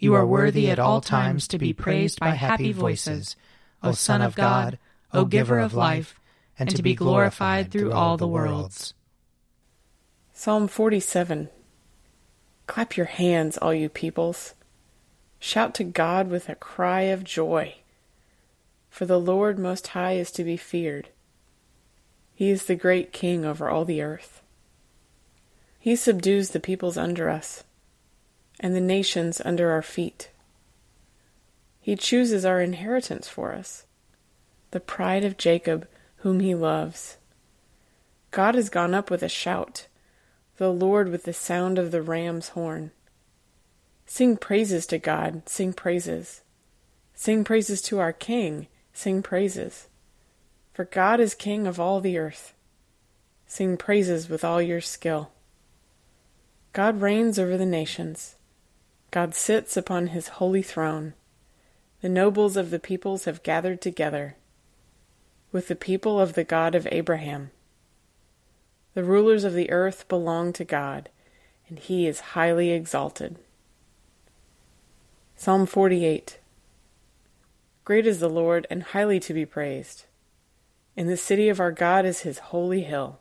[0.00, 3.36] you are worthy at all times to be praised by happy voices,
[3.82, 4.78] O Son of God,
[5.12, 6.18] O Giver of life,
[6.58, 8.94] and to be glorified through all the worlds.
[10.32, 11.50] Psalm 47
[12.66, 14.54] Clap your hands, all you peoples.
[15.38, 17.74] Shout to God with a cry of joy.
[18.88, 21.10] For the Lord Most High is to be feared.
[22.34, 24.40] He is the great King over all the earth.
[25.78, 27.64] He subdues the peoples under us
[28.60, 30.30] and the nations under our feet.
[31.80, 33.84] He chooses our inheritance for us,
[34.70, 37.16] the pride of Jacob, whom he loves.
[38.30, 39.88] God has gone up with a shout,
[40.58, 42.92] the Lord with the sound of the ram's horn.
[44.06, 46.42] Sing praises to God, sing praises.
[47.14, 49.88] Sing praises to our King, sing praises.
[50.74, 52.52] For God is King of all the earth.
[53.46, 55.30] Sing praises with all your skill.
[56.72, 58.36] God reigns over the nations.
[59.10, 61.14] God sits upon his holy throne.
[62.00, 64.36] The nobles of the peoples have gathered together
[65.50, 67.50] with the people of the God of Abraham.
[68.94, 71.08] The rulers of the earth belong to God,
[71.68, 73.36] and he is highly exalted.
[75.34, 76.38] Psalm 48
[77.84, 80.04] Great is the Lord, and highly to be praised.
[80.94, 83.18] In the city of our God is his holy hill.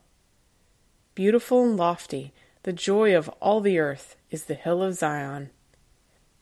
[1.15, 5.49] Beautiful and lofty, the joy of all the earth is the hill of Zion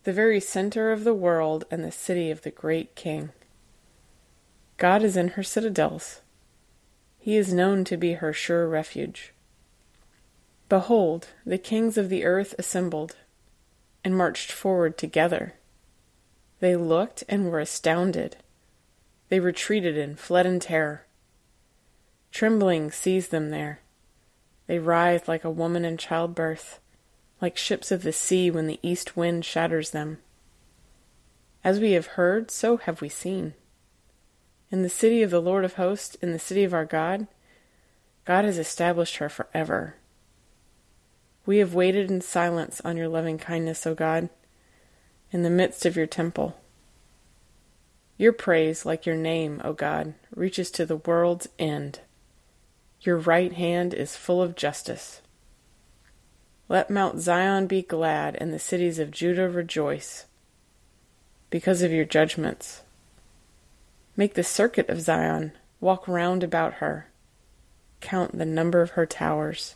[0.08, 3.30] the very center of the world and the city of the great King.
[4.78, 6.22] God is in her citadels.
[7.20, 9.34] He is known to be her sure refuge.
[10.70, 13.18] Behold, the kings of the earth assembled
[14.02, 15.56] and marched forward together.
[16.62, 18.38] They looked and were astounded.
[19.28, 21.06] They retreated and fled in terror.
[22.32, 23.82] Trembling seized them there.
[24.68, 26.80] They writhed like a woman in childbirth
[27.42, 30.18] like ships of the sea when the east wind shatters them.
[31.64, 33.54] As we have heard, so have we seen.
[34.72, 37.28] In the city of the Lord of hosts, in the city of our God,
[38.26, 39.96] God has established her forever.
[41.46, 44.30] We have waited in silence on your loving kindness, O God,
[45.32, 46.58] in the midst of your temple.
[48.18, 52.02] Your praise, like your name, O God, reaches to the world's end.
[53.00, 55.22] Your right hand is full of justice.
[56.70, 60.26] Let Mount Zion be glad and the cities of Judah rejoice
[61.50, 62.82] because of your judgments.
[64.18, 67.08] Make the circuit of Zion, walk round about her,
[68.02, 69.76] count the number of her towers.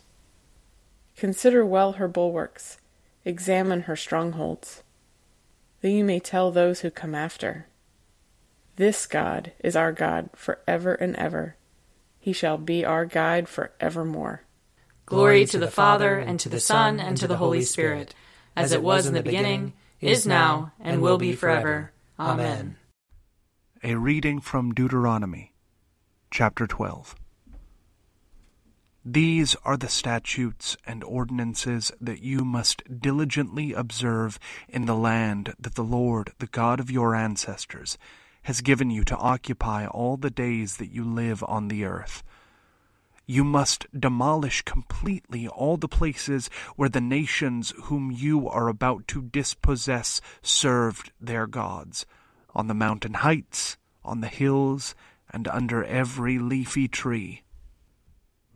[1.16, 2.78] Consider well her bulwarks,
[3.24, 4.84] examine her strongholds,
[5.82, 7.68] that you may tell those who come after.
[8.76, 11.56] This God is our God for ever and ever.
[12.20, 14.42] He shall be our guide for evermore.
[15.06, 18.16] Glory to the Father, and to the Son, and to the Holy Spirit,
[18.56, 21.92] as it was in the beginning, is now, and will be forever.
[22.20, 22.78] Amen.
[23.84, 25.54] A reading from Deuteronomy,
[26.30, 27.16] chapter 12.
[29.04, 34.38] These are the statutes and ordinances that you must diligently observe
[34.70, 37.98] in the land that the Lord, the God of your ancestors,
[38.44, 42.24] has given you to occupy all the days that you live on the earth
[43.32, 49.22] You must demolish completely all the places where the nations whom you are about to
[49.22, 52.06] dispossess served their gods,
[52.54, 54.96] on the mountain heights, on the hills,
[55.30, 57.44] and under every leafy tree.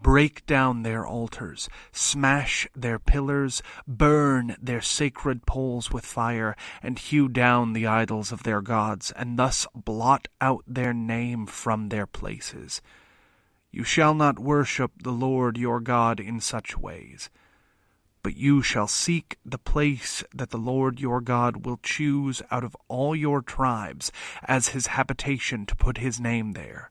[0.02, 7.30] Break down their altars, smash their pillars, burn their sacred poles with fire, and hew
[7.30, 12.82] down the idols of their gods, and thus blot out their name from their places.
[13.76, 17.30] You shall not worship the Lord your God in such ways.
[18.24, 22.78] But you shall seek the place that the Lord your God will choose out of
[22.88, 24.14] all your tribes
[24.46, 26.90] as his habitation to put his name there.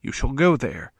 [0.00, 0.90] You shall go there,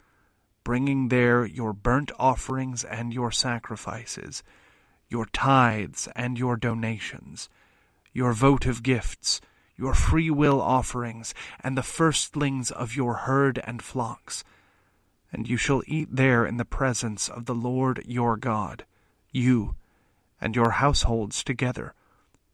[0.63, 4.45] bringing there your burnt offerings and your sacrifices,
[5.09, 7.49] your tithes and your donations,
[8.13, 9.41] your votive gifts,
[9.77, 14.45] your free will offerings, and the firstlings of your herd and flocks
[15.33, 18.85] and you shall eat there in the presence of the Lord your God,
[19.31, 19.75] you
[20.41, 21.95] and your households together,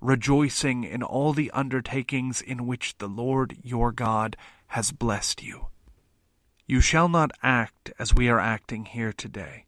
[0.01, 4.37] rejoicing in all the undertakings in which the Lord your God
[4.69, 5.67] has blessed you.
[6.67, 9.65] You shall not act as we are acting here today,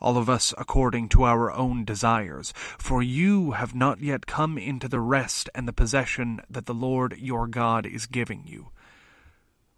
[0.00, 4.86] all of us according to our own desires, for you have not yet come into
[4.86, 8.68] the rest and the possession that the Lord your God is giving you.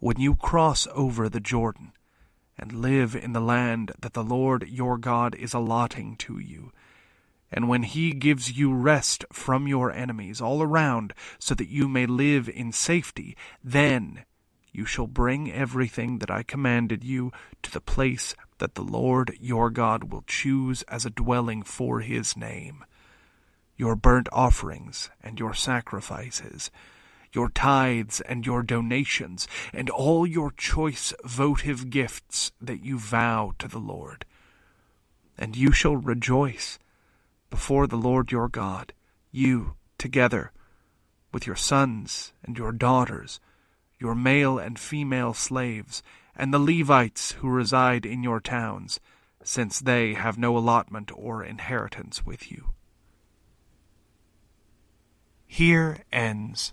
[0.01, 1.93] When you cross over the Jordan,
[2.59, 6.73] and live in the land that the Lord your God is allotting to you.
[7.51, 12.07] And when he gives you rest from your enemies all around, so that you may
[12.07, 14.25] live in safety, then
[14.73, 17.31] you shall bring everything that I commanded you
[17.63, 22.37] to the place that the Lord your God will choose as a dwelling for his
[22.37, 22.85] name.
[23.77, 26.73] Your burnt offerings and your sacrifices,
[27.35, 33.67] your tithes and your donations, and all your choice votive gifts that you vow to
[33.67, 34.25] the Lord.
[35.37, 36.79] And you shall rejoice
[37.51, 38.93] before the Lord your God,
[39.33, 40.53] you together
[41.33, 43.41] with your sons and your daughters,
[43.99, 46.03] your male and female slaves,
[46.37, 49.01] and the Levites who reside in your towns,
[49.43, 52.71] since they have no allotment or inheritance with you.
[55.47, 56.73] Here ends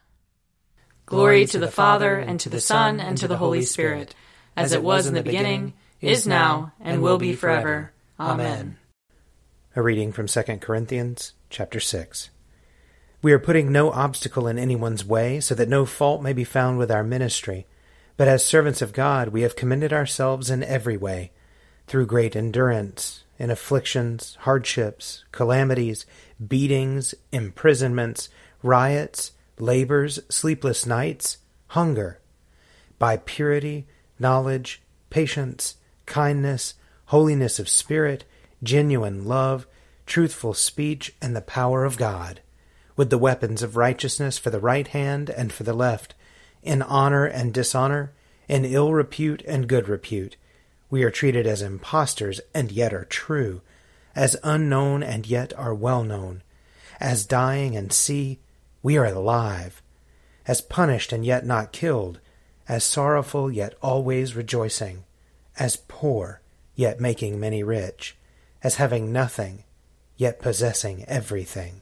[1.05, 4.15] Glory to the Father, and to the Son, and to the Holy Spirit,
[4.55, 7.91] as it was in the beginning, is now, and will be forever.
[8.19, 8.77] Amen.
[9.75, 12.29] A reading from 2 Corinthians chapter 6.
[13.21, 16.77] We are putting no obstacle in anyone's way, so that no fault may be found
[16.77, 17.67] with our ministry.
[18.17, 21.31] But as servants of God, we have commended ourselves in every way,
[21.87, 26.05] through great endurance, in afflictions, hardships, calamities,
[26.47, 28.29] beatings, imprisonments,
[28.63, 29.31] riots,
[29.61, 31.37] labors, sleepless nights,
[31.67, 32.19] hunger,
[32.97, 33.85] by purity,
[34.19, 35.75] knowledge, patience,
[36.05, 36.73] kindness,
[37.05, 38.23] holiness of spirit,
[38.63, 39.67] genuine love,
[40.05, 42.41] truthful speech, and the power of God,
[42.95, 46.15] with the weapons of righteousness for the right hand and for the left,
[46.63, 48.11] in honor and dishonor,
[48.47, 50.35] in ill repute and good repute.
[50.89, 53.61] We are treated as impostors and yet are true,
[54.15, 56.41] as unknown and yet are well known,
[56.99, 58.39] as dying and see,
[58.83, 59.81] we are alive,
[60.47, 62.19] as punished and yet not killed,
[62.67, 65.03] as sorrowful yet always rejoicing,
[65.57, 66.41] as poor
[66.75, 68.15] yet making many rich,
[68.63, 69.63] as having nothing
[70.17, 71.81] yet possessing everything.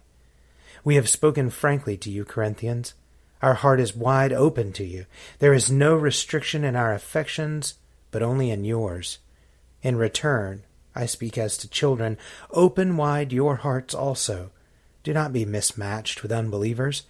[0.83, 2.93] We have spoken frankly to you, Corinthians.
[3.41, 5.05] Our heart is wide open to you.
[5.39, 7.75] There is no restriction in our affections,
[8.11, 9.19] but only in yours.
[9.81, 10.63] In return,
[10.95, 12.17] I speak as to children,
[12.51, 14.51] open wide your hearts also
[15.03, 17.03] do not be mismatched with unbelievers.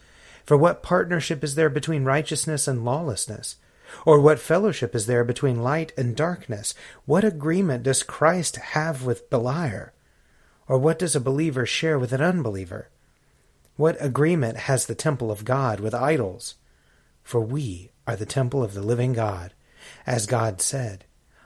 [0.46, 3.58] For what partnership is there between righteousness and lawlessness?
[4.05, 6.75] Or what fellowship is there between light and darkness?
[7.05, 9.91] What agreement does Christ have with Beliar?
[10.67, 12.89] Or what does a believer share with an unbeliever?
[13.75, 16.55] What agreement has the temple of God with idols?
[17.24, 19.53] For we are the temple of the living God.
[20.05, 21.05] As God said,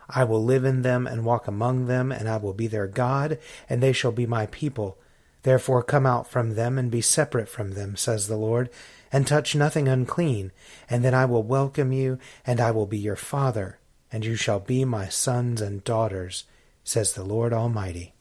[0.10, 3.40] I will live in them and walk among them, and I will be their God,
[3.70, 4.98] and they shall be my people.
[5.44, 8.70] Therefore come out from them and be separate from them, says the Lord,
[9.12, 10.52] and touch nothing unclean,
[10.90, 13.80] and then I will welcome you, and I will be your father,
[14.12, 16.46] and you shall be my sons and daughters,
[16.84, 18.14] says the Lord Almighty.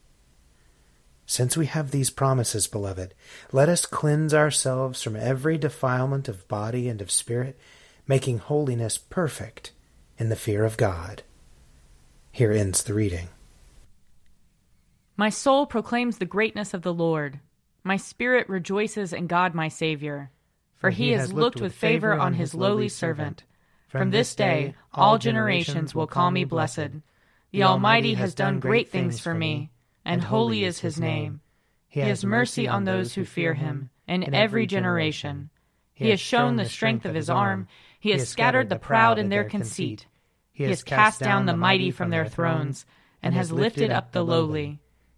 [1.24, 3.14] Since we have these promises, beloved,
[3.52, 7.58] let us cleanse ourselves from every defilement of body and of spirit,
[8.06, 9.72] making holiness perfect
[10.18, 11.22] in the fear of God.
[12.32, 13.28] Here ends the reading.
[15.16, 17.40] My soul proclaims the greatness of the Lord.
[17.84, 20.30] My spirit rejoices in God my Saviour.
[20.76, 23.44] For he has looked with favor on his lowly servant.
[23.88, 26.90] From this day all generations will call me blessed.
[27.50, 29.70] The Almighty has done great things for me,
[30.04, 31.40] and holy is his name.
[31.88, 35.50] He has mercy on those who fear him, in every generation.
[35.92, 37.68] He has shown the strength of his arm.
[38.00, 40.06] He has scattered the proud in their conceit.
[40.52, 42.86] He has cast down the mighty from their thrones,
[43.22, 44.80] and has lifted up the lowly.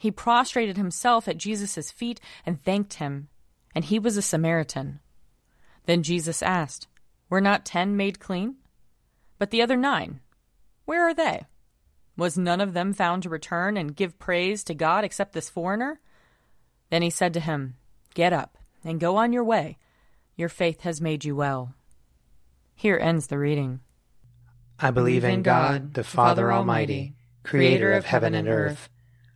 [0.00, 3.28] He prostrated himself at Jesus' feet and thanked him,
[3.74, 5.00] and he was a Samaritan.
[5.84, 6.88] Then Jesus asked,
[7.28, 8.56] Were not ten made clean?
[9.38, 10.20] But the other nine,
[10.86, 11.42] where are they?
[12.16, 16.00] Was none of them found to return and give praise to God except this foreigner?
[16.88, 17.76] Then he said to him,
[18.14, 19.76] Get up and go on your way.
[20.34, 21.74] Your faith has made you well.
[22.74, 23.80] Here ends the reading.
[24.78, 28.88] I believe in God, the Father Almighty, creator of heaven and earth.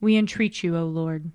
[0.00, 1.30] We entreat you, O Lord.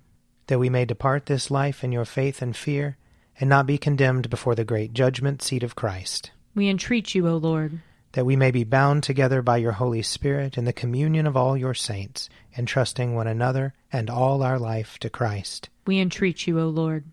[0.46, 2.96] That we may depart this life in your faith and fear,
[3.38, 6.30] and not be condemned before the great judgment seat of Christ.
[6.54, 7.80] We entreat you, O Lord
[8.12, 11.56] that we may be bound together by your Holy Spirit in the communion of all
[11.56, 15.68] your saints, entrusting one another and all our life to Christ.
[15.86, 17.04] We entreat you, O Lord.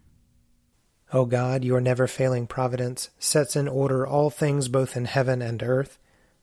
[1.12, 5.64] O God, your never failing providence sets in order all things both in heaven and
[5.64, 5.98] earth.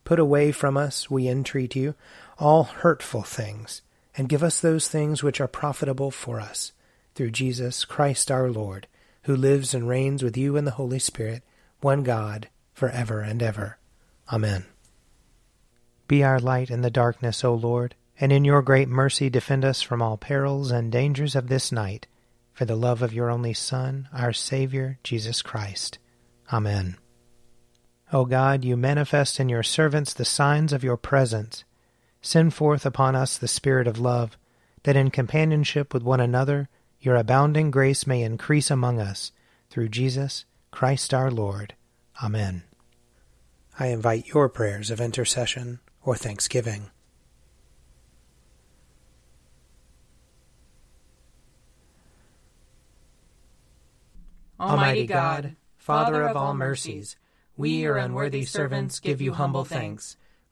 [0.04, 1.94] Put away from us, we entreat you,
[2.38, 3.82] all hurtful things,
[4.16, 6.72] and give us those things which are profitable for us,
[7.14, 8.86] through Jesus Christ our Lord,
[9.22, 11.42] who lives and reigns with you in the Holy Spirit,
[11.80, 13.78] one God, for ever and ever.
[14.32, 14.64] Amen.
[16.08, 19.82] Be our light in the darkness, O Lord, and in your great mercy defend us
[19.82, 22.06] from all perils and dangers of this night,
[22.52, 25.98] for the love of your only Son, our Saviour, Jesus Christ.
[26.52, 26.96] Amen.
[28.12, 31.64] O God, you manifest in your servants the signs of your presence.
[32.26, 34.36] Send forth upon us the Spirit of love,
[34.82, 36.68] that in companionship with one another
[36.98, 39.30] your abounding grace may increase among us,
[39.70, 41.74] through Jesus Christ our Lord.
[42.20, 42.64] Amen.
[43.78, 46.90] I invite your prayers of intercession or thanksgiving.
[54.58, 57.14] Almighty God, Father of all mercies,
[57.56, 60.16] we, your unworthy servants, give you humble thanks